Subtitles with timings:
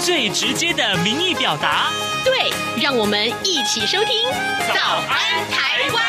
[0.00, 1.90] 最直接的民意表达。
[2.24, 4.14] 对，让我们一起收听
[4.72, 6.04] 《早安台湾》。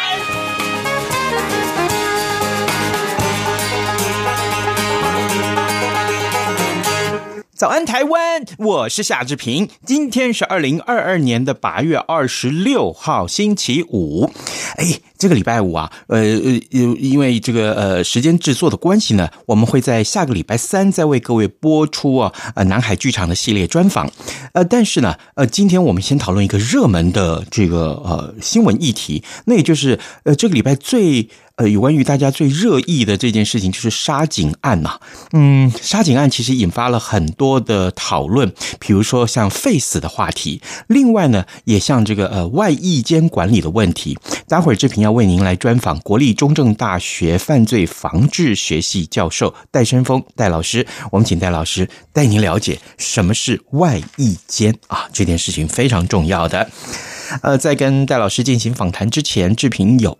[7.55, 8.45] 早安，台湾！
[8.57, 9.67] 我是夏志平。
[9.85, 14.31] 今天是二零二二年的八月二十六号，星期五。
[14.77, 14.85] 哎，
[15.19, 24.09] 这个礼拜五啊，呃呃，因为这个呃时间制作的关系呢，我们会在下个礼拜三再为各位播出啊，呃南海剧场的系列专访。
[24.53, 31.27] 呃，但是呢，呃，今天我们先讨论一个热门的这个呃新闻议题，那也就是呃这个礼拜最。
[31.59, 35.01] 呃，有关于大家最热议的这件事情，就是沙井案呐、啊。
[35.33, 44.17] 嗯，沙井案其实引发了很多的讨论，比如说像废死的话题，另外呢，也像这个呃外役监管理的问题。
[44.47, 50.85] 待会儿这平要为您来专访国立中正大学犯罪防治学系教授戴生峰戴老师。
[51.11, 56.69] 我们请戴老师带您了解什么是外役间啊，这件事情非常重要的。
[57.41, 60.17] 呃，在跟戴老师进行访谈之前，志平有。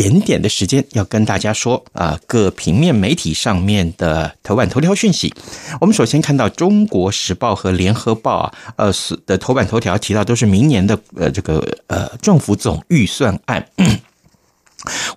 [0.00, 5.34] 点点的时间要跟大家说啊，各平面媒体上面的头版头条讯息。
[5.80, 8.92] 我们首先看到《中国时报》和《联合报》啊，呃，
[9.26, 13.68] 的头版头条提到都是明年的呃这个呃政府总预算案。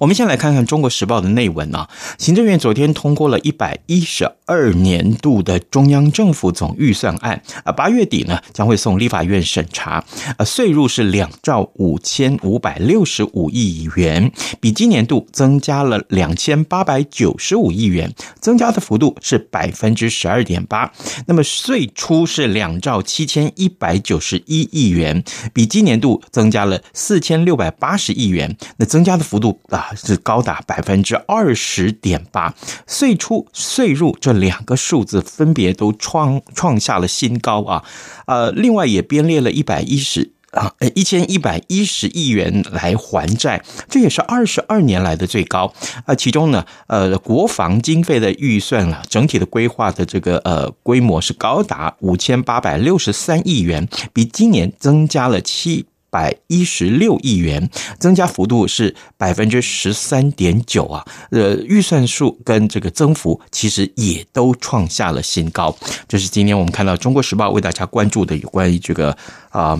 [0.01, 10.03] 我们先来看看《中国时报》的内文啊，行政院昨天通过了一百一十二年度的中央政府总预算案啊，八月底呢将会送立法院审查。
[10.37, 20.91] 呃，岁入是两兆五千五百六十五亿元，比今年度增加了两千八百九十五亿元，增加的幅度是百分之十二点八。
[21.27, 25.23] 那么岁出是两兆七千一百九十一亿元，
[25.53, 29.59] 比今年度增加了四千六百八十亿元，那增加的幅度。
[29.69, 32.53] 啊，是高达百分之二十点八，
[32.87, 37.83] 岁出岁入这两个数字分别都创创下了新高啊！
[38.25, 45.73] 呃，另外也编列了一百一十啊，一千一百一十亿元来还债，这也是二十二年来的最高
[46.05, 46.13] 啊！
[46.15, 55.85] 其中呢，呃，国防经费的预算啊，整体的规划的这个呃规模是高达五千八百六十三亿元，比今年增加了七。
[56.11, 57.67] 百一十六亿元，
[57.97, 61.03] 增加幅度是百分之十三点九啊！
[61.31, 65.75] 呃，预算数跟这个增幅其实也都创下了新高。
[66.07, 69.11] 这是今天我们看到《中国时报》为大家关注的有关于这个
[69.49, 69.71] 啊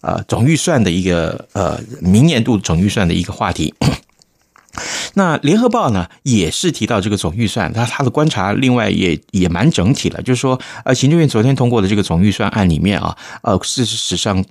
[0.00, 3.74] 啊、呃、总预算的一个呃明年度总预算的一个话题。
[5.14, 14.42] 那联合报呢，也是提到这个总预算，他他的观察，另外也也蛮整体的，就是说，呃，行政院昨天通过的这个总预算案里面啊，呃，事实上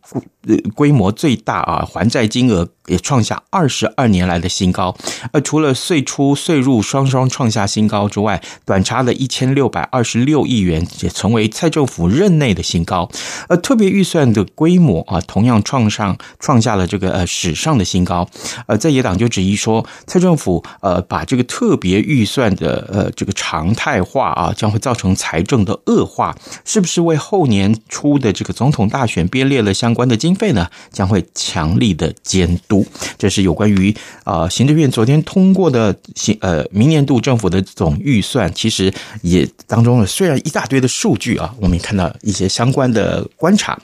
[0.75, 4.95] 规模最大啊，还债金额也创下二十二年来的新高。
[5.31, 13.09] 呃，除了岁出岁入双双创下新高之外，短差的一千六百二十六亿元也成为蔡政府任内的新高。
[13.47, 18.27] 呃，特别预算的规模啊，同样创上创下了这个呃史上的新高。
[18.67, 20.63] 呃，在野党就质疑说，蔡政府。
[20.81, 30.67] 呃，把这个特别预算的呃这个常态化啊，将会造成财政的恶化，是不是为后年初的这个总统大选编列了相关的经费呢？
[30.91, 32.83] 将会强力的监督。
[33.17, 38.91] 这是有关于啊、行政院昨天通过的行呃明年度政府的总预算，其实
[39.21, 43.77] 也当中呢，虽然一大堆的数据啊，我们也看到一些相关的观察。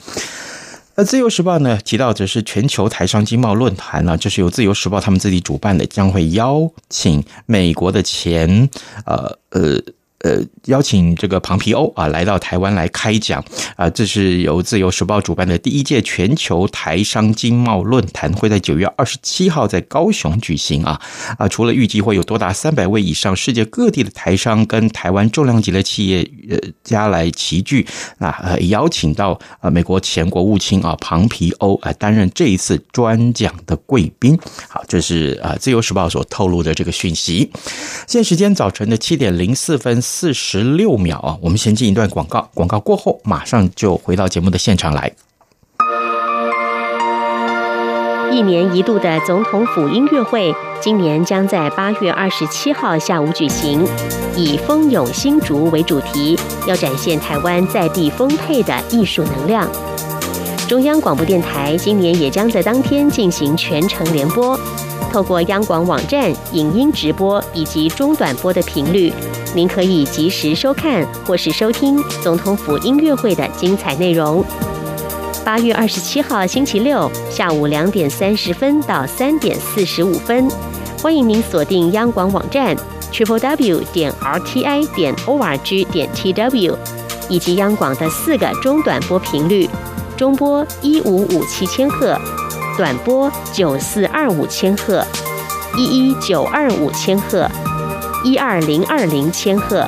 [0.96, 8.68] 那《自由时报》呢提到，这是全球台商经贸论坛呢，这是由《自由时报》他们自己主办的，将会邀请美国的前
[9.04, 9.80] 呃呃。
[10.26, 13.44] 呃，邀请这个庞皮欧啊来到台湾来开讲
[13.76, 21.00] 啊，这是由自由时报主办的第一届全球台商经贸论坛，会在九月二十七号在高雄举行啊
[21.38, 27.86] 啊，除了预计会有多达三百位以上世界各地的台商跟台湾重量级的企业呃家来齐聚
[28.18, 34.36] 啊，呃邀请到呃美国前国务卿啊庞皮欧啊担任这一次专讲的贵宾。
[34.68, 37.48] 好，这是啊自由时报所透露的这个讯息。
[38.08, 40.02] 现时间早晨的七点零四分。
[40.18, 45.12] 四十六秒啊，我们先进一段广告，广告过后马上就回到节目的现场来。
[48.32, 53.86] 一年一度的总统府音乐会，今年将在八月二十七号下午举行，
[54.34, 56.34] 以“蜂涌新竹”为主题，
[56.66, 59.68] 要展现台湾在地丰沛的艺术能量。
[60.66, 64.58] 中央广播电台今年也将在当天进行全程联播。
[65.12, 69.12] 透过央广网站影音直播以及中短波的频率，
[69.54, 74.44] 您可以及时收看或是收听总统府音乐会的精彩内容。
[75.44, 80.50] 八月二十七号星期六下午两点三十分到三点四十五分，
[81.00, 82.76] 欢迎您锁定央广网站
[83.12, 86.76] triple w 点 r t i 点 o r g 点 t w，
[87.28, 89.70] 以及央广的四个中短波频率：
[90.16, 92.18] 中波一五五七千赫，
[92.76, 95.02] 短波九四二五千赫，
[95.76, 97.48] 一一九二五千赫，
[98.22, 99.86] 一二零二零千赫。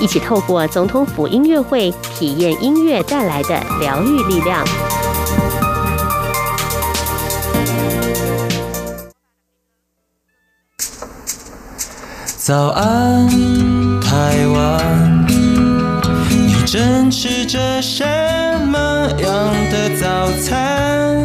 [0.00, 4.64] 一起透过总统府音乐会，体验音乐带来的疗愈力量。
[12.36, 13.28] 早安，
[14.00, 15.26] 台湾，
[16.28, 18.04] 你正吃着什
[18.66, 21.24] 么样的早餐？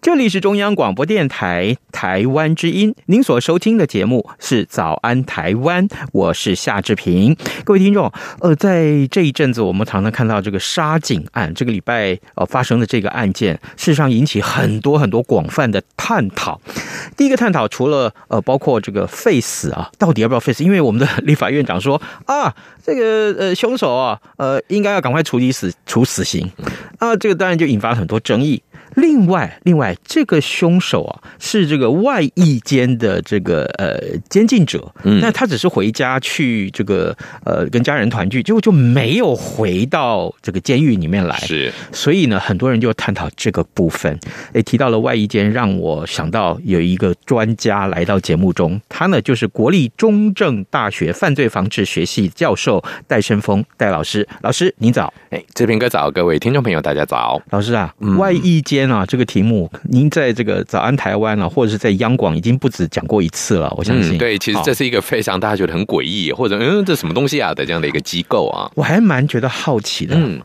[0.00, 7.36] 这里是中央广播电台台湾之音，您所收听的节目是《早安台湾》，我是夏志平。
[7.64, 8.10] 各位听众，
[8.40, 16.60] 呃，在这一阵子，我们常常看到这个沙井案，这个礼拜呃发生的这个案件，事实上引起很多很多广泛的探讨。
[17.16, 20.62] 第一个探讨，除了呃，包括这个废死啊，到底要不要废死？
[20.62, 22.54] 因为我们的立法院长说啊，
[22.84, 26.48] 这个呃凶手啊，呃，应该要赶快处理死处死刑
[26.98, 28.62] 啊，这个当然就引发很多争议。
[28.98, 33.96] 另外，另外，这个凶手啊是这个外役间的这个呃
[34.28, 44.18] 监禁者，嗯，那他只是回家去这个呃跟家人团聚，结果就没有回到这个监狱里面来，是，所以呢，很多人就探讨这个部分。
[44.52, 53.64] 诶，提到了外役间，让我想到有一个专家来到节目中，他呢就是国立中正大学犯罪防治学系教授戴生峰。
[53.76, 58.96] 戴老师，老师您早，哎，志平哥早，各位听众朋友大家早，老师啊，嗯、外役监。
[58.96, 63.72] 啊，这个题目，您在这个早安台湾啊，或者是在央广已经不止讲过一次了。
[63.76, 70.16] 我相信，嗯、对，其实这是一个非常大家觉得很诡异，或者嗯，这什么东西啊的这样的一个机构啊，我还蛮觉得好奇的。
[70.16, 70.40] 嗯。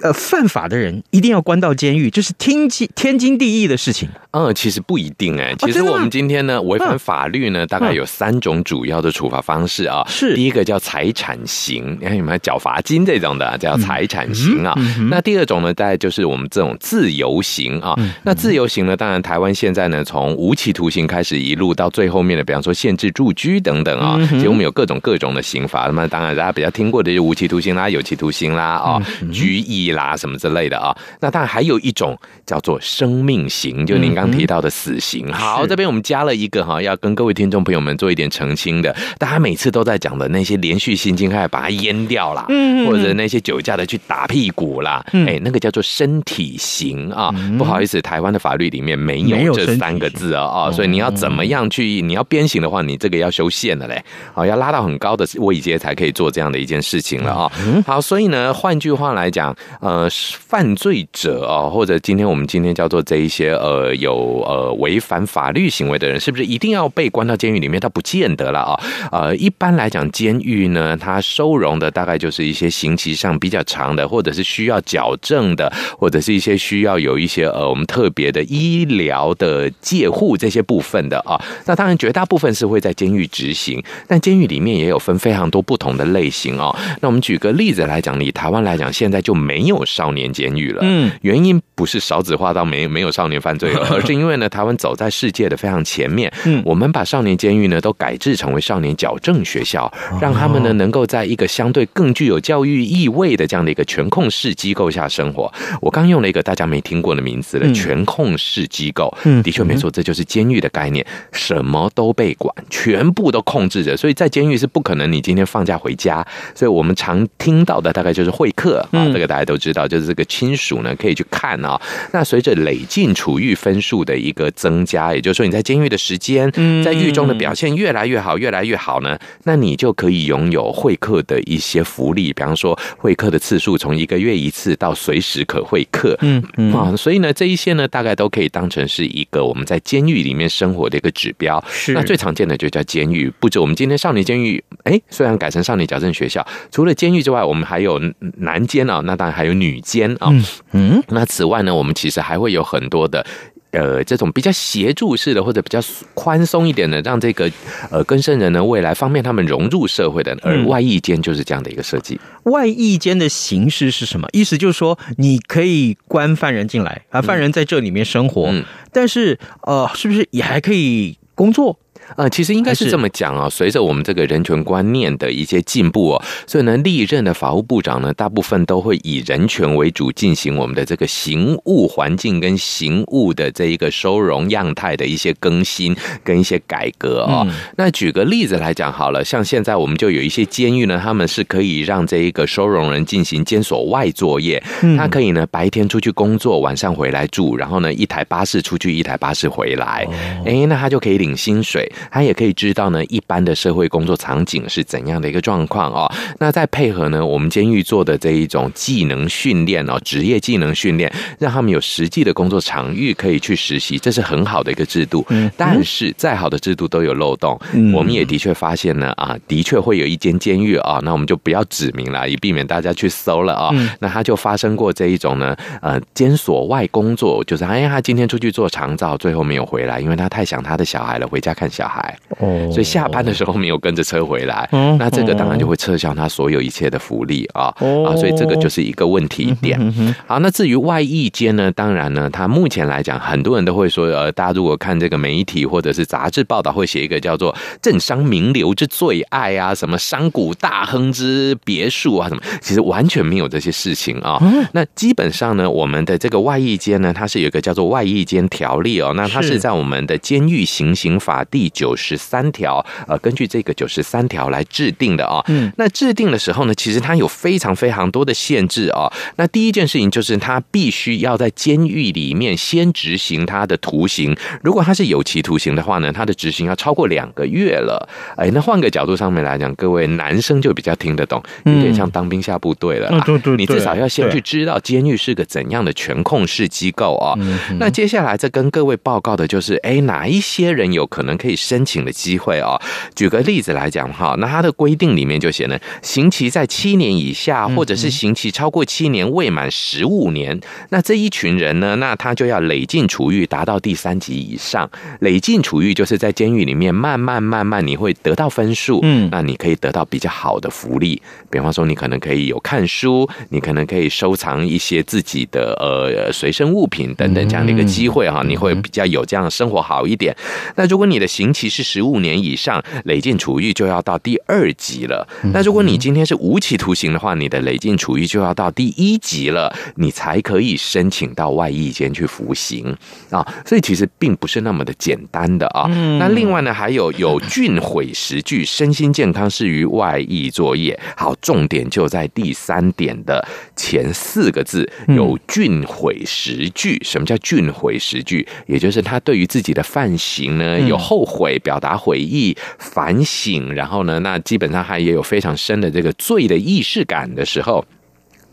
[0.00, 4.08] 呃，犯法的人一定要关到监狱，这是天经天经地义的事情。
[4.32, 5.54] 嗯，其实不一定哎。
[5.58, 10.02] 其实我们今天呢，违反法律呢，大概有三种主要的处罚方式啊。
[10.08, 14.74] 是第一个叫财产刑，你看有没有缴罚金这种的，叫财产刑啊。
[15.10, 17.94] 那第二种呢，大概就是我们这种自由刑啊。
[18.24, 24.18] 那自由刑呢，当然台湾现在呢，从无期徒刑开始一路到最后面的，比方说限制住居等等啊。
[24.30, 25.86] 其实我们有各种各种的刑罚。
[25.86, 29.82] 那么当然大家比较听过的就是无期徒刑啦、有期徒刑啦啊、拘役。
[29.92, 35.24] 啦什么之类的啊，那当然还有一种叫做生命刑，就您刚提到的死刑。
[35.26, 38.94] 嗯、好，这边我们加了一个哈，要跟各位听众朋友们做一点澄清的。
[39.18, 47.30] 大家每次都在讲的那些连续性侵害把它阉掉了，嗯，或者那些酒驾的去打屁股啦，哎、嗯，那个叫做身体刑啊。
[47.36, 54.02] 嗯、不好意思，台湾的法律里面没有这三个字啊啊，所以你要怎么样去，你要鞭刑的话，你这个要修宪的嘞，
[54.34, 57.52] 啊，要拉到很高的位阶才可以做这样的一件事情了啊。
[57.86, 59.54] 好，所以呢，换句话来讲。
[59.80, 67.80] 呃，犯罪者啊，或者今天我们今天叫做这一些呃有呃违反法律行为的人，是不是一定要被关到监狱里面？
[67.80, 68.80] 他不见得了啊。
[69.10, 81.40] 呃，一般来讲，监狱呢，它收容的大概就是一些刑期上比较长的，或者是需要矫正的，或者是一些需要有一些呃我们特别的医疗的介护这些部分的啊。
[81.64, 86.76] 那当然，绝大部分是会在监狱执行，但监狱里面也有分非常多不同的类型哦。
[87.00, 89.62] 那我们举个例子来讲，你台湾来讲，现在就没有。
[89.62, 99.90] 没有少年监狱了，嗯，原因不是少子化到没没有少年犯罪了，而 是因为呢，台湾走在世界的非常前面，嗯，我们把少年监狱呢都改制成为少年矫正学校，
[100.20, 105.52] 让他们呢能够在一个相对更具有教育意味的这样的一个全控式机构下生活。
[105.80, 119.56] 我刚用了一个大家没听过的名字了，全控式机构，嗯，的确没错，这就是监狱的概念，什么都被管，全部都控制着，所以在监狱是不可能你今天放假回家，所以我们常听到的大概就是会客啊，这个大家都。
[119.62, 121.80] 知道就是这个亲属呢，可以去看啊。
[122.10, 126.48] 那随着累进处遇分数的一个增加，也就是说你在监狱的时间，
[126.84, 136.16] 在狱中的表现越来越好，越来越好呢，那你就可以拥有会客的一些福利，比方说会客的次数从一个月一次到随时可会客。
[136.20, 141.62] 嗯嗯啊，所以呢，这一些呢，大概都可以当成是一个我们在监狱里面生活的一个指标。
[141.68, 141.92] 是。
[141.92, 148.00] 那最常见的就叫监狱，不止我们今天少年监狱，哎，虽然改成少年矫正学校，除了监狱之外，我们还有
[148.36, 149.32] 男监啊，那当然。
[149.32, 150.30] 还有女监啊。
[150.72, 153.24] 嗯，那此外呢，我们其实还会有很多的。
[153.72, 155.80] 呃，这种比较协助式的，或者比较
[156.14, 157.50] 宽松一点的，让这个
[157.90, 162.20] 呃更生人呢，未来方便他们融入社会的，而外役间就是这样的一个设计。
[162.44, 164.28] 外役间的形式是什么？
[164.32, 171.78] 意思就是说，你可以关犯人进来啊，犯人在这里面生活，嗯、但是呃，是不是也还可以工作？
[172.16, 173.48] 呃，其实应该是这么讲啊。
[173.48, 187.46] 随着我们这个人权观念的一些进步哦，所以呢，历任的法务部长呢，大部分都会以人权为主进行我们的这个刑务环境跟刑务的这一个收容样态的一些更新跟一些改革哦。
[187.76, 194.62] 那举个例子来讲好了，像现在我们就有一些监狱呢，他们是可以让这一个收容人进行监所外作业，
[194.96, 200.06] 他可以呢白天出去工作，晚上回来住，然后呢一台巴士出去，一台巴士回来，
[200.44, 201.90] 哎，那他就可以领薪水。
[202.10, 206.10] 他也可以知道呢，一般的社会工作场景是怎样的一个状况哦。
[206.38, 215.24] 那再配合呢，我们监狱做的这一种技能训练哦，职业技能训练，让他们有实际的工作场域可以去实习，这是很好的一个制度。
[215.56, 217.58] 但是再好的制度都有漏洞。
[217.94, 223.70] 我们也的确发现呢，啊，的确会有一间监狱啊，那我们就不要指名了，以避免大家去搜了啊。
[224.00, 232.18] 那他就发生过这一种呢，呃，监所外工作，就是哎呀，他今天出去做长照，最后没有回来，因为他太想他的小孩了，回家看小孩。
[232.38, 237.74] 哦，所以下班的时候没有跟着车回来，那这个当然就会撤销他所有一切的福利啊
[238.06, 239.78] 啊，所以这个就是一个问题点。
[240.26, 254.40] 好，那至于外役间呢，当然呢，他目前来讲，很多人都会说，呃，大家如果看这个媒体或者是杂志报道，会写一个叫做“政商名流之最爱”啊，什么商贾大亨之别墅啊，什么，其实完全没有这些事情啊。
[254.72, 261.92] 那基本上呢，我们的这个外役间呢，它是有一个叫做外役间条例哦，那它是在我们的监狱行刑法第九。
[261.92, 265.44] 九十三条，呃，根据这个九十三条来制定的啊。
[265.48, 269.12] 嗯，那制定的时候呢，其实它有非常非常多的限制啊。
[269.36, 274.34] 那第一件事情就是，他必须要在监狱里面先执行他的徒刑。
[274.62, 278.08] 如果他是有期徒刑的话呢，他的执行要超过两个月了。
[278.36, 283.20] 哎，那换个角度上面来讲，各位男生就比较听得懂，有点像当兵下部队了。
[283.26, 287.36] 对对，你至少要先去知道监狱是个怎样的权控式机构啊。
[287.78, 292.80] 那接下来再跟各位报告的就是，哎，哪一些人有可能可以申申请的机会哦，
[293.16, 304.88] 举个例子来讲哈，那它的规定里面就写呢，刑期在七年以下，或者是刑期超过七年未满十五年，那这一群人呢，那他就要累进处遇达到第三级以上。
[305.18, 320.36] 累进处遇就是在监狱里面慢慢慢慢你会得到分数，嗯，那你可以得到比较好的福利，比方说你可能可以有看书，你可能可以收藏一些自己的呃随身物品等等这样的一个机会哈，你会比较有这样的生活好一点。
[320.76, 325.26] 那如果你的刑期是十五年以上，累进处遇就要到第二级了。
[325.52, 332.96] 那如果你今天是无期徒刑的话，你的累进处遇就要到第一级了，你才可以申请到外役监去服刑
[333.30, 333.46] 啊。
[333.66, 335.86] 所以其实并不是那么的简单的啊。
[336.18, 340.98] 那另外呢，还有有俊毁十具，身心健康适于外役作业。
[341.16, 347.00] 好，重点就在第三点的前四个字，有俊毁十具。
[347.04, 348.46] 什么叫俊毁十具？
[348.66, 351.41] 也就是他对于自己的犯行呢有后悔。
[351.60, 357.84] 表达悔意、反省，然后呢，那基本上还也有非常深的这个罪的意识感的时候，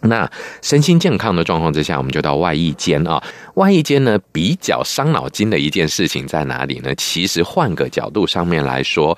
[0.02, 0.30] 那
[0.62, 3.22] 身心健康的状况之下，我们就到外衣间啊。
[3.56, 6.94] 外衣间呢，比较伤脑筋的一件事情在哪里呢？
[6.96, 9.18] 其实换个角度上面来说。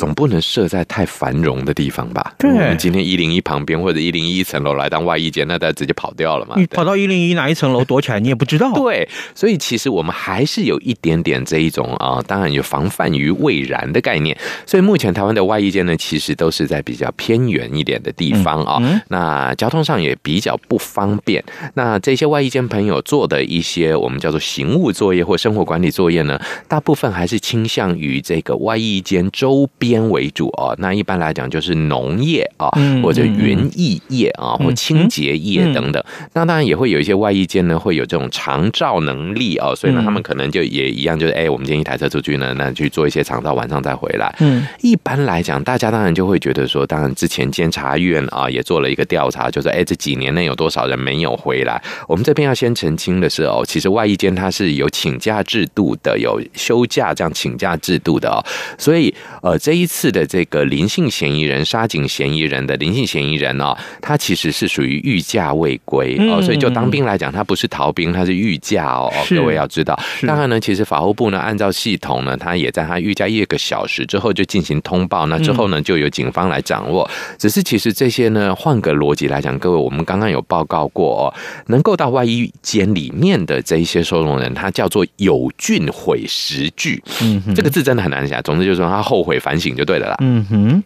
[0.00, 2.32] 总不能设在太繁荣的地方吧？
[2.38, 6.54] 对，我们今天一零一旁边或者一零一层楼来当外衣间，那大家直接跑掉了嘛？
[6.56, 8.72] 你跑到一零一哪一层楼躲起来，你也不知道。
[8.80, 14.34] 对，所以其实我们还是有一点点这一种啊，当然有防范于未然的概念。
[14.64, 21.44] 所以目前台湾的外衣间呢，其实都是在比较偏远一点的地方啊，嗯嗯、那交通上也比较不方便。
[21.74, 29.89] 那这些外衣间朋友做的一些我们叫做行务作业或生活管理作业呢，大部分还是倾向于这个外衣间周边。
[29.90, 32.70] 边为主啊，那一般来讲就是农业啊，
[33.02, 36.00] 或者园艺业啊，或清洁业等等。
[36.32, 44.32] 那当然也会有一些外衣间呢，会有这种长照能力啊，所以呢，他们可能就也一样，就是哎，我们今天一台车出去呢，那去做一些长照，晚上再回来。
[44.38, 51.82] 嗯，一般来讲，大家当然就会觉得说，当然之前监察院啊也做了一个调查，就是哎，这几年内有多少人没有回来？
[52.06, 58.38] 我们这边要先澄清的是哦，其实外衣间它是有请假制度的，有休假这样请假制度的哦，
[58.78, 59.79] 所以呃这。
[59.79, 69.12] 一次的这个林姓嫌疑人杀警嫌疑人的林姓嫌疑人哦，他其实是属于御驾未归哦，嗯、所以就当兵来讲，他不是逃兵，他是御驾哦。
[69.28, 77.08] 各位要知道，当然呢，其实法务部呢，按照系统呢，他也在他御驾一个小时之后就进行通报，那之后呢，就由警方来掌握。
[77.38, 81.34] 只是其实这些呢，换个逻辑来讲，各位，我们刚刚有报告过哦，
[81.66, 87.02] 能够到外衣间里面的这一些收容人，他叫做有菌毁食具。
[87.22, 88.40] 嗯，这个字真的很难写。
[88.42, 90.16] 总之就是说，他后悔反省就对了啦。
[90.20, 90.82] 嗯哼，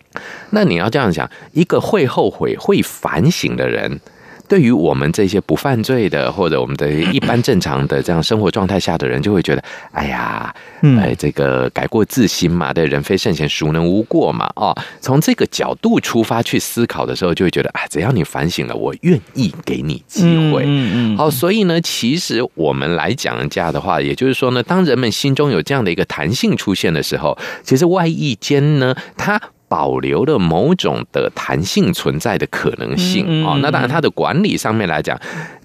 [0.51, 4.01] 那你要这样想，一个会后悔、会反省的人。
[4.49, 10.55] 对于我们这些不犯罪的，或者我们的一般正常的这样生活状态下的人，就会觉得，哎呀，
[10.99, 14.51] 哎，这个改过自新嘛，对，人非圣贤，孰能无过嘛？
[14.57, 20.23] 哦，从这个角度出发去思考的时候，就会觉得，哎，只要你反省了，我愿意给你机
[20.53, 20.65] 会。
[20.67, 21.17] 嗯嗯。
[21.17, 29.41] 好，所以呢，其实我们来讲价的话，也就是说呢，当人们心中有这样的一个弹性出现的时候，其实外役监呢，它。
[29.69, 35.19] 保留了某种的弹性存在的可能性啊，那当然它的管理上面来讲。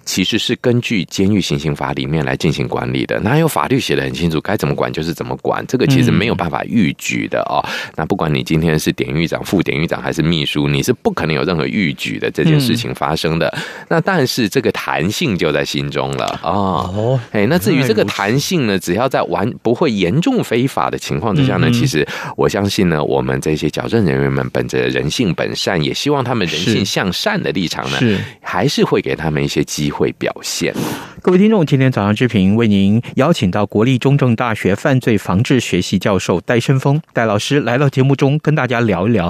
[0.09, 7.61] 其实是根据监狱行刑法里面来进行管理的，哪有法律写的很清楚，该怎么管就是怎么管，这个其实没有办法预举的哦。
[7.95, 13.55] 那不管你今天是典狱长、副典狱长还是秘书，你是不可能有任何预举的这件事情发生的。
[13.87, 17.19] 那但是这个弹性就在心中了啊哦。
[17.31, 22.03] 哎，那至于这个弹性呢，只要在完不会严重非法的情况之下呢，其实
[22.35, 27.99] 我相信呢，我们这些矫正人员们本着人性本善，也希望他们人性向善的立场呢，
[28.41, 29.98] 还是会给他们一些机会。
[29.99, 30.73] 会表现。
[31.21, 39.27] 各位听众，今天早上之平为您邀请到国立中正大学犯罪防治学系教授戴伸峰戴老师来到节目中，跟大家聊一聊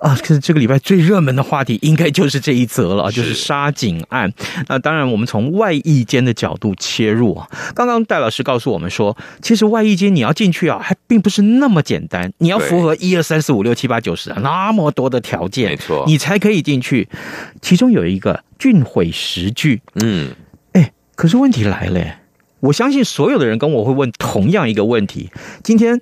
[0.00, 0.16] 啊。
[0.22, 4.32] 可是这个礼拜最热门的话题，应该就是这一则了，就是杀警案。
[4.68, 7.46] 那当然，我们从外役间的角度切入啊。
[7.74, 17.08] 刚刚戴老师告诉我们说，其实外役间你要进去啊，还并不是那么简单，你要符合一二三四五六七八九十啊那么多的条件，没错，你才可以进去。
[17.60, 18.42] 其中有一个。
[18.58, 20.34] 俊毁时具，嗯，哎，
[21.16, 22.18] 可是问题来了，
[22.60, 25.30] 我相信所有的人跟我会问同样一个问题：
[25.64, 26.00] 今天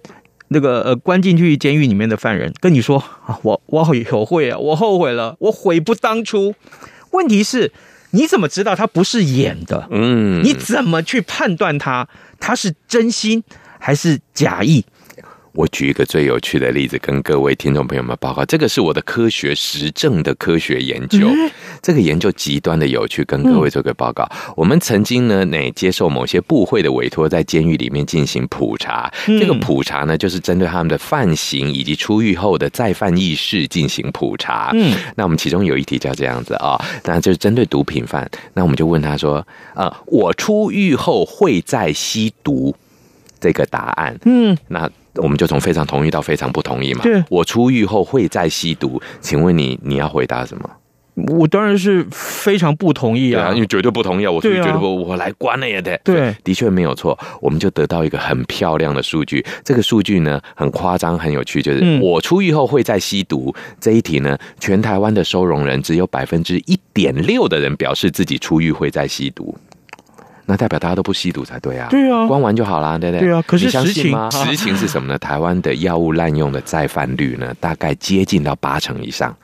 [0.49, 6.55] 那个呃关进去监狱里面的犯人跟你说啊，我我后悔啊，我后悔了，我悔不当初。
[7.13, 7.73] 问题是，
[8.11, 9.89] 你怎么知道他不是演的？
[9.91, 12.09] 嗯，你怎么去判断他
[12.41, 13.43] 他是真心
[13.79, 14.85] 还是假意？
[15.55, 18.45] 我举一个最有趣的例子，跟各位听众朋友们报告。
[18.45, 21.31] 这个是我的科学实证的科学研究，
[21.81, 24.29] 这个研究极端的有趣，跟各位做个报告。
[24.57, 29.09] 我们曾经呢，那接受某些部会的委托，在监狱里面进行普查。
[29.27, 34.71] 这个普查呢，就是针对他们的犯行以及出狱后的再犯意识进行普查。
[34.75, 38.29] 嗯，那我们其中有一题叫这样子啊，那就是针对毒品犯。
[38.55, 42.75] 那我们就问他说：“啊，我出狱后会再吸毒？”
[43.39, 44.91] 这个答案，嗯，那。
[45.17, 47.03] 我们就从非常同意到非常不同意嘛。
[47.03, 50.71] 对，我出狱后会再吸毒，请问你你要回答什么？
[51.39, 53.53] 我当然是非常不同意啊！
[53.55, 54.33] 你绝对不同意啊！
[54.33, 55.97] 我绝对不，我来关了也得。
[56.03, 57.17] 对，的确没有错。
[57.41, 69.57] 我们就得到一个很漂亮的数据，这个数据呢很夸张，很有趣，就是我出狱后会再吸毒这一题呢，全台湾的收容人只有百分之一点六的人表示自己出狱会再吸毒。
[70.47, 71.89] 那代表大家都不吸毒才对啊！
[71.91, 73.27] 对啊，关完就好啦，对不对？
[73.27, 74.29] 对啊，可是实情吗？
[74.33, 75.19] 实情是什么呢？
[75.19, 79.35] 台湾的药物滥用的再犯率呢，大概接近到八成以上。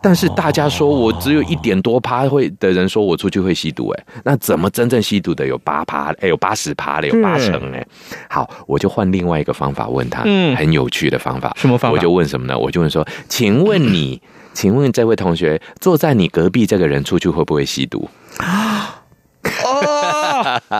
[0.00, 6.12] 但是大家说我只有一点多趴会的人说我出去会吸毒，哎，那怎么真正吸毒的有八趴？
[6.20, 7.84] 哎，有八十趴的，有八成哎。
[8.30, 11.52] 好，我就换另外一个方法问他，嗯，很有趣的方法。
[11.58, 11.96] 什么方法？
[11.96, 12.56] 我就问什么呢？
[12.56, 18.08] 我就问说，请问你，请问这位同学坐在你隔壁这个人出去会不会吸毒？
[18.38, 18.44] 哦，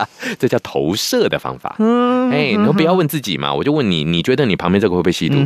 [0.39, 1.75] 这叫投射的方法。
[1.79, 5.37] 嗯，哎，你都不要问自己嘛，我就问你，你觉得你旁边这个会不会吸毒？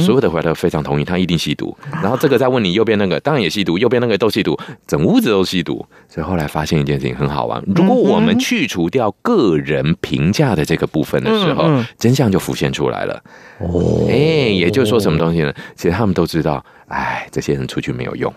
[0.00, 1.76] 所有的回答都非常同意，他一定吸毒。
[2.02, 5.84] 然后这个再问你右边那个，当然也吸毒，右边那个都吸毒，整屋子都吸毒。
[6.08, 11.64] 所以后来发现一件事情很好玩，如果我们去除掉个人评价的这个部分的时候，
[11.98, 13.22] 真相就浮现出来了。
[13.58, 15.52] 哦，哎，也就是说什么东西呢？
[15.74, 18.32] 其实他们都知道，哎，这些人出去没有用。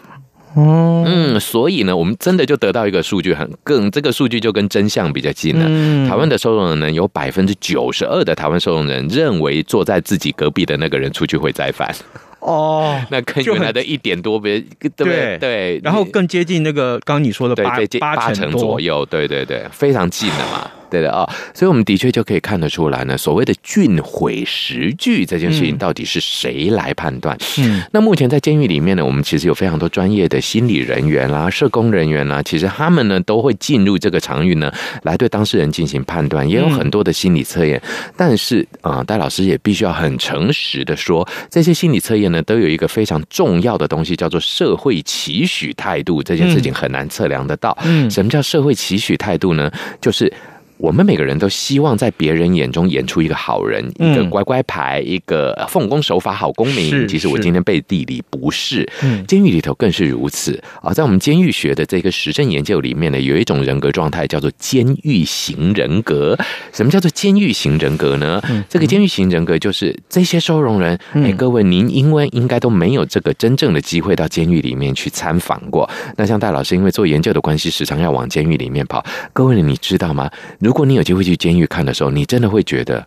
[0.55, 5.65] 嗯，所以呢，我们真的就得到一个数据，很更这个数据就跟真相比较近了。
[5.67, 11.93] 嗯、台湾的收容人呢，有百分之九十二的台湾收容人认为坐在自己隔壁的那个人出去会再犯。
[12.39, 15.37] 哦， 那跟原来的一点多别，对不对？
[15.39, 20.71] 对，然后更接近那个刚刚你说的八八成左右，对对对，非常近了嘛。
[20.89, 27.37] 对的啊、哦，所以我们的确就可以看得出来呢，所谓的郡毁实据这件事情，到底是谁来判断？
[27.57, 34.71] 嗯，那目前在监狱里面呢，我们其实有非常多专业的心理人员啦、社工人员啦，其实他们呢都会进入这个场域呢，
[35.03, 37.81] 来对当事人进行判断，也有很多的心理测验。
[38.15, 46.21] 但是啊，戴老师也必须要很诚实的说，这些心理测验呢，都有一个非常重要的东西，叫做社会期许态度。
[46.21, 47.77] 这件事情很难测量得到。
[47.83, 49.71] 嗯，什么叫社会期许态度呢？
[49.99, 50.31] 就是。
[50.77, 57.07] 我们每个人都希望在别人眼中演出一个好人，嗯、一个乖乖牌，一个奉公守法好公民。
[57.07, 60.93] 其实我今天背地里不是，嗯，监狱里头更是如此啊。
[60.93, 66.37] 在我们监狱学的这个实证研究里面呢，有一种人格状态叫做监狱型人格。
[66.73, 68.41] 什么叫做监狱型人格呢？
[68.49, 70.95] 嗯、这个监狱型人格就是这些收容人。
[70.95, 75.89] 哎、嗯，各位，您因为应该都没有这个真正的机会到监狱里面去参访过。
[76.17, 79.03] 那像戴老师，因为做研究的关系，时常要往监狱里面跑。
[79.31, 80.29] 各位，你知道吗？
[80.65, 83.05] 如果你有机会去监狱看的时候，你真的会觉得，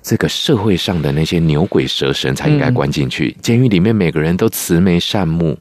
[0.00, 3.36] 这个社会上的那些牛鬼蛇神才应该关进去。
[3.42, 5.58] 监狱里面每个人都慈眉善目，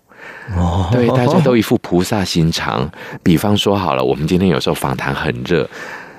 [0.56, 2.88] 哦，对，大家都一副菩萨心肠。
[3.24, 5.68] 比方说好了，我们今天有时候访谈很热，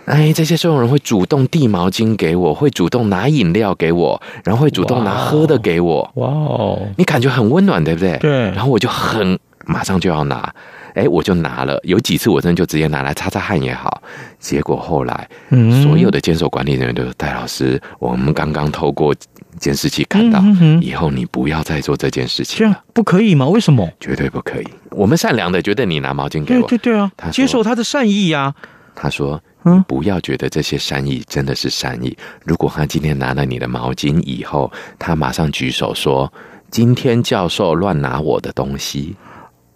[0.06, 6.10] 哎，这些收容人会主动递毛巾给我，会主动拿饮料给我，然后会主动拿喝的给我。
[6.16, 8.18] 哇哦，你感觉很温暖，对不对？
[8.18, 8.32] 对。
[8.50, 10.52] 然后我就很马上就要拿。
[10.94, 14.02] 哎，我就拿了，有几次我真的就直接拿来擦擦汗也好。
[14.38, 19.14] 结果后来，嗯，所有的监守管理人员都说：“戴老师，我们刚刚透过
[19.58, 20.42] 监视器看到，
[20.80, 23.46] 以后你不要再做这件事情了。”不可以吗？
[23.46, 23.90] 为什么？
[23.98, 24.68] 绝对不可以。
[24.90, 28.54] 我们善良的觉得你拿毛巾给我，对对对啊，他接受他的善意呀。
[28.94, 32.16] 他说：“嗯，不要觉得这些善意真的是善意。
[32.44, 36.32] 如果他今天拿了你的毛巾以后，他马上举手说
[36.70, 39.16] ：‘今天教授乱拿我的东西。’”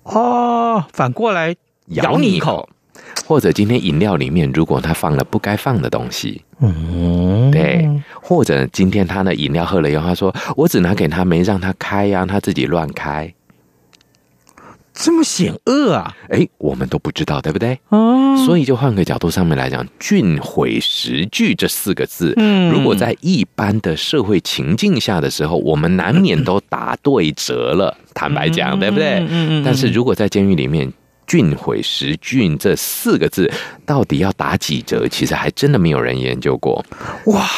[0.08, 1.54] 哦，反过来
[1.88, 2.68] 咬你一口，
[3.26, 7.88] 或者今天饮料里面如果他放了不该放的东西，嗯，对，
[8.20, 13.32] 或者今天他的饮料喝了以后，他说我只拿给他，没让他开呀，他自己乱开。
[15.00, 16.12] 这么险恶啊！
[16.28, 17.78] 哎，我们都不知道，对不对？
[17.90, 27.96] 哦，所以就换个角度上面来讲，“俊毁实据”这四个字，嗯，如果在一般的社会情境下的时候，我们难免都打对折了。
[28.12, 29.20] 坦白讲，对不对？
[29.20, 29.62] 嗯嗯。
[29.64, 30.92] 但是如果在监狱里面
[31.28, 33.48] ，“俊毁实据”这四个字
[33.86, 35.06] 到底要打几折？
[35.06, 36.84] 其实还真的没有人研究过。
[37.26, 37.48] 哇！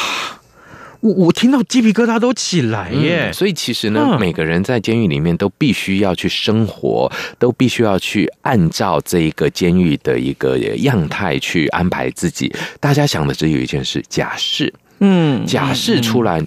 [1.01, 3.29] 我我听到鸡皮疙瘩都起来耶！
[3.29, 12.53] 嗯、所以其实呢，嗯、每个人在监狱里面都必须要去生活，都必须要去按照这一个监狱的一个样态去安排自己。
[12.79, 14.73] 大家想的只有一件事：假释。
[14.99, 16.41] 嗯，假释出来。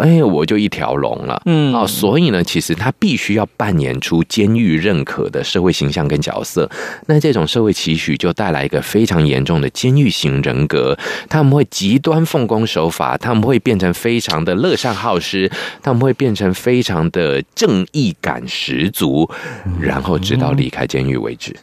[0.00, 6.68] 嗯哎，我就一条龙了，嗯，哦，所以呢，其实他必须要扮演出监狱认可的社会形象跟角色。
[7.06, 15.50] 那这种社会期许就带来一个非常严重的监狱型人格，他们会极端奉公守法，他们会变成非常的乐善好施，
[15.82, 19.30] 他们会变成非常的正义感十足，
[19.78, 21.54] 然后直到离开监狱为止。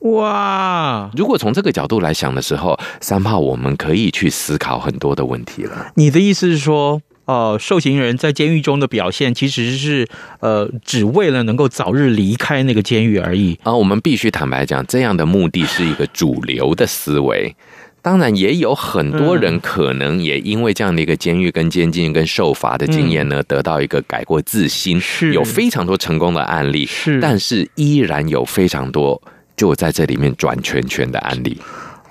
[0.00, 1.10] 哇！
[1.16, 5.92] 如果从这个角度来想的时候，三炮我们可以去思考很多的问题了。
[5.94, 7.00] 你的意思是说？
[7.26, 10.08] 呃，受刑人在监狱中的表现，其实是
[10.40, 13.58] 呃，只为了能够早日离开那个监狱而已。
[13.62, 17.54] 啊，我们必须坦白讲，这样的目的是一个主流的思维。
[18.00, 25.00] 当然，也有很多人可能也因为这样的一个监狱跟监禁跟受罚的经验呢，得到一个改过自新。
[25.00, 29.20] 是有非常多成功的案例，是，但是依然有非常多
[29.56, 31.60] 就在这里面转圈圈的案例。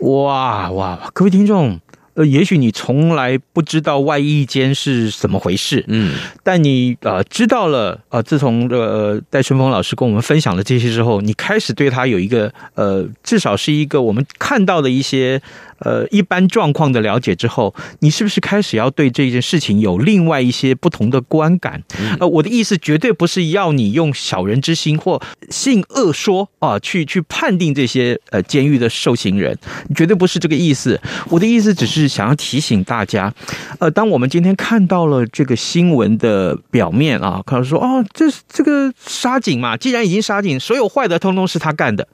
[0.01, 1.79] 哇哇，各位听众。
[2.15, 15.41] 呃，也许你从来不知道外衣间是怎么回事，嗯，但你呃知道了，呃，自从呃戴春峰老师跟我们分享了这些之后，你开始对他有一个呃，至少是一个我们看到的一些。
[15.79, 21.83] 呃，一般状况的了解之后，你是不是开始要对这件事情有另外一些不同的观感？
[22.19, 29.57] 呃，我的意思绝对不是要你用小人之心或性恶说啊，去去判定这些呃监狱的受刑人，
[29.95, 30.99] 绝对不是这个意思。
[31.29, 33.33] 我的意思只是想要提醒大家，
[33.79, 42.07] 呃，当我们今天看到了这个新闻的表面啊，可能说哦，这这个杀警嘛，既然已经杀警，所有坏的通通是他干的。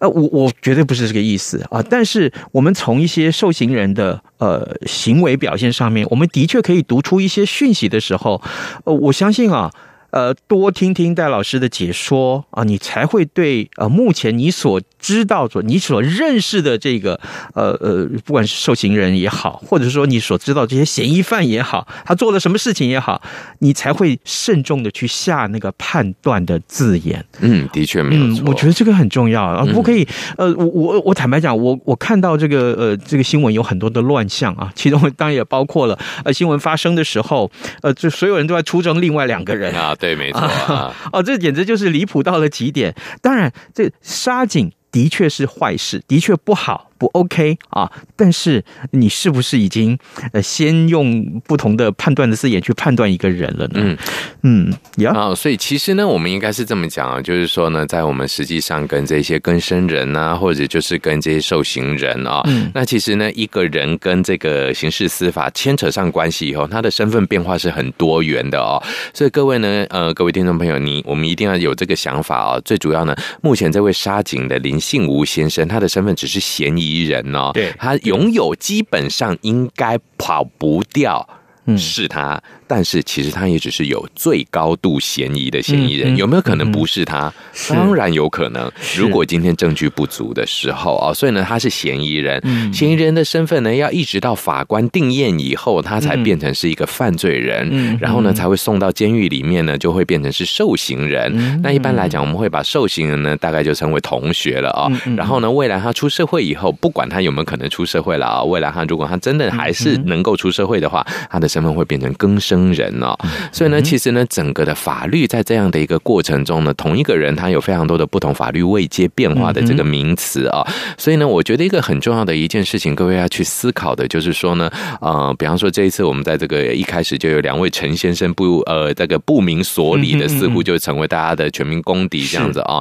[0.00, 1.82] 呃，我我绝对不是这个意思啊！
[1.88, 8.40] 但是我们从一些受刑人的呃行为表现上面，我们的确可以读出一些讯息的时候，
[8.84, 9.70] 呃，我相信啊，
[10.10, 17.20] 呃多听听戴老师的解说啊，你才会对呃目前你所知道所你所认识的这个
[17.54, 23.22] 呃呃，不管是受刑人也好，或者说你所知道这些嫌疑犯也好，他做了什么事情也好，
[23.60, 27.24] 你才会慎重的去下那个判断的字眼。
[27.40, 28.44] 嗯，的确没有错。
[28.44, 30.06] 嗯，我觉得这个很重要啊，不可以。
[30.36, 37.50] 呃，我我我坦白讲，我我看到这个呃这个新闻有很多的乱象啊，其中当然也包括了呃新闻发生的时候，
[37.82, 42.94] 呃，就所有人都在出征另外两个人啊，对，没错啊， 哦，这简直就是离谱到了极点。
[43.20, 46.87] 当然，这杀警的确是坏事，的确不好。
[46.98, 47.90] 不 OK 啊！
[48.16, 49.96] 但是你是不是已经
[50.32, 53.74] 呃先用不同的判断的字眼去判断一个人了呢？
[53.76, 53.96] 嗯
[54.42, 68.82] 嗯，呀啊，所以其实呢，我们应该是这么讲啊，就是说呢，在我们实际上跟这些更生人啊，或者就是跟这些受刑人啊，嗯，那其实呢，一个人跟这个刑事司法牵扯上关系以后，他的身份变化是很多元的哦。
[69.14, 72.60] 所以各位呢，呃，各位听众朋友，你我们一定要有这个想法啊。
[72.64, 76.87] 最主要呢，目前这位杀警的林信吾先生，他的身份只是嫌疑。
[76.88, 81.28] 敌人哦，对，他拥有基本上应该跑不掉，
[81.76, 82.42] 是他。
[82.68, 87.32] 但是其实他也只是有最高度嫌疑的嫌疑人，有没有可能不是他？
[87.70, 88.70] 当然有可能。
[88.96, 92.40] 如果今天证据不足的时候啊，所以呢，他是嫌疑人。
[92.72, 101.62] 嫌疑人的身份呢，要一直到法官定验以后，他才变成是一个犯罪人，然后呢，才会送到监狱里面呢，就会变成是受刑人。
[101.62, 104.92] 那一般来讲，我们会把受刑人呢，大概就称为同学了啊。
[105.16, 112.57] 然后呢，未来他出社会以后，不管他有没有可能出社会了啊，未来他如果他真的还是能够出社会的话，他的身份会变成更生。
[112.72, 113.16] 人哦，
[113.52, 120.66] 所以呢，其实呢，整个的法律在这样的一个过程中呢，同一个人他有非常多的不同法律未接变化的这个名词啊，
[120.96, 132.80] 所以呢，我觉得一个很重要的一件事情，各位要去思考的，就是说呢，呃，比方说这一次我们在这个一开始就有两位陈先生不呃这个不明所以的，似乎就成为大家的全民公敌这样子啊。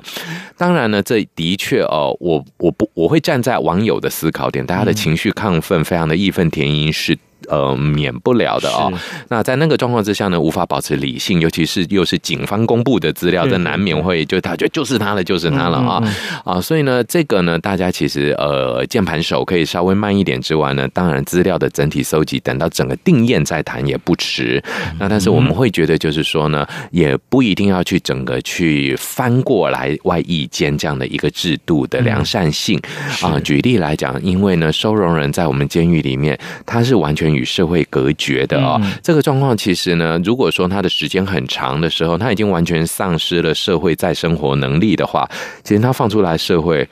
[0.57, 7.17] 当然呢，这的确哦，我我不我会站在网友的思考点，大家的情绪亢奋，非常的义愤填膺是。
[7.47, 8.91] 呃，免不了的哦。
[9.29, 16.03] 那在那个状况之下呢，无法保持理性，尤其是又是警方公布的资料，这难免会就他觉得就是他了，就是他了啊
[16.43, 16.59] 啊！
[16.59, 24.61] 所以呢，这个呢，大家其实呃，键盘手可以稍微慢一点之外呢，当然资料的整体搜集，等到整个定验再谈也不迟。
[24.99, 32.81] 那但是我们会觉得，就是说呢，也不一定要去整个去翻过来外役监这样的一个制度的良善性
[33.21, 33.39] 啊。
[33.41, 37.26] 举例来讲，因为呢，收容人在我们监狱里面，他是完全。
[37.33, 45.29] 与社会隔绝的啊，这个状况其实呢，如果说他的时间很长的时候，他已经完全丧失了社会再生活能力的话，
[45.63, 46.87] 其实他放出来社会，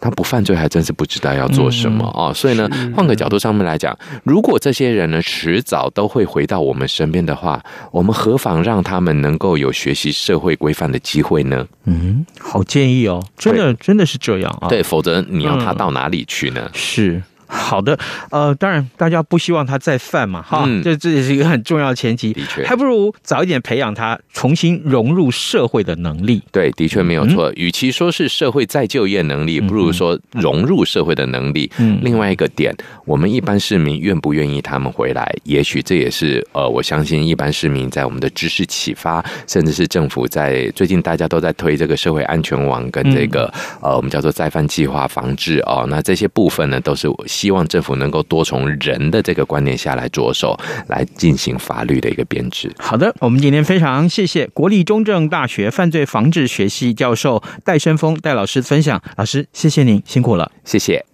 [0.00, 2.32] 他不犯罪还真是不知道要做什么啊。
[2.32, 11.66] 所以呢，换个角度上面来讲，如果这些人呢，迟早都会回到我们身边的话，我们何妨让他们能够有学习社会规范的机会呢？
[11.84, 14.68] 嗯，好建议哦，真的真的是这样啊。
[14.68, 16.70] 对，否则你要他到哪里去呢？
[16.72, 17.22] 是。
[17.70, 17.96] 好的，
[18.32, 22.32] 呃，当然，大家不希望他再犯嘛，哈，嗯、这这也是一个很重要的前提。
[22.32, 26.42] 的确，还不如早一点培养他重新融入社会的能力。
[26.50, 27.48] 对，的确没有错。
[27.50, 31.70] 嗯、与其说是社会再就业能力，不如说融入社会的能力。
[31.78, 35.32] 嗯，另外一个点，我们一般市民愿不愿意他们回来？
[35.44, 43.44] 也许这也是呃，我相信一般市民在我们的知识启发，甚至是政府在最近大家都在推这个社会安全网跟这个、
[43.82, 47.16] 嗯、呃，我们叫做再犯计划防治哦，那这些部分呢，都是我。
[47.28, 52.72] 希望政府能够多从人的这个观念下来着手，来进行法律的一个编制。
[52.78, 59.02] 好的，我们今天非常谢谢国立中正大学犯罪防治学系教授戴生峰戴老师的分享。
[59.16, 61.04] 老师，谢谢您，辛苦了，谢谢。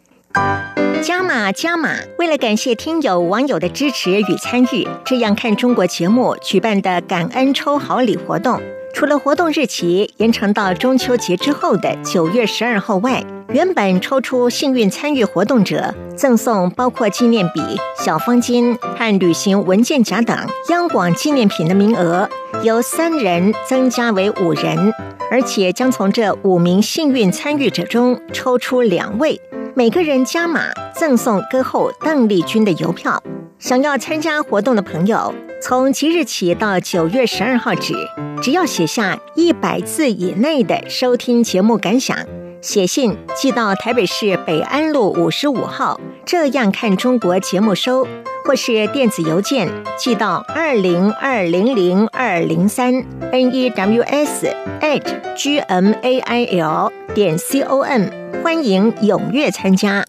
[1.02, 8.60] 加码加码，为了感谢听友网友的支持与参与，这样看中国节目举办的感恩抽好礼活动，
[8.96, 17.60] 除了活动日期延长到中秋节之后的九月十二号外，原本抽出幸运参与活动者，赠送包括纪念笔、
[17.98, 20.34] 小方巾和旅行文件夹等
[20.70, 22.26] 央广纪念品的名额，
[22.62, 24.90] 由三人增加为五人，
[25.30, 29.38] 而且将从这五名幸运参与者中抽出两位，
[29.74, 33.22] 每个人加码赠送歌后邓丽君的邮票。
[33.58, 37.94] 想要参加活动的朋友，从即日起到九月十二号止，
[38.42, 42.16] 只要写下一百字以内的收听节目感想。
[42.60, 48.06] 写信寄到台北市北安路五十五号，这样看中国节目收，
[48.44, 54.46] 或是电子邮件寄到二零二零零二零三 n e w s
[54.80, 55.02] at
[55.36, 58.06] g m a i l 点 c o m，
[58.42, 60.04] 欢迎踊跃参加。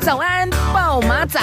[0.00, 1.40] 早安，报马仔。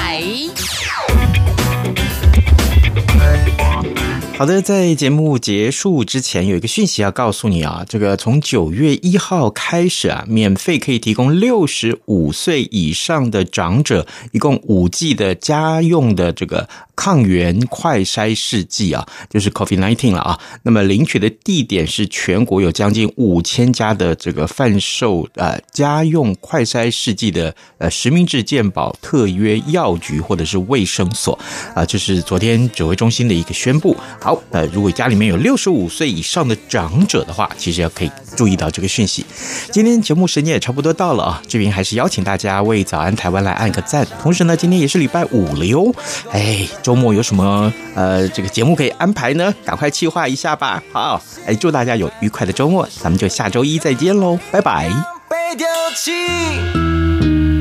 [4.38, 16.70] 好的，在节目结束之前，有一个讯息要告诉你啊，这个从九月一号开始啊，免费可以提供六十五岁以上的长者一共五 G 的家用的这个
[17.00, 20.38] 抗原快筛试剂啊，就是 COVID nineteen 了啊。
[20.64, 31.40] 那么领取的地点是全国有将近五千家的这个贩售呃家用快筛试剂的呃实名制健保特约药局或者是卫生所
[31.74, 33.96] 啊，这是昨天指挥中心的一个宣布。
[34.20, 39.26] 好，呃，如果家里面有六十五岁以上的长者的话，其实要可以注意到这个讯息。
[39.70, 44.08] 今天节目时间也差不多到了啊，这边还是邀请大家为早安台湾来按个赞。
[44.22, 45.94] 同时呢，今天也是礼拜五了哟，
[46.32, 49.54] 哎，周末有什么呃这个节目可以安排呢？
[49.66, 50.82] 赶快计划一下吧。
[50.94, 54.88] 好，哎，祝大家有愉快的周末，咱们就下周一再见喽，拜拜。
[55.30, 57.59] 被丢弃